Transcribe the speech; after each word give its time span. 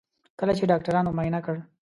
کله 0.39 0.53
چې 0.57 0.69
ډاکټرانو 0.71 1.15
معاینه 1.15 1.39
کړ. 1.45 1.55